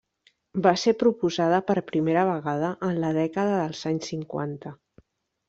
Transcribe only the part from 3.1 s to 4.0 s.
dècada dels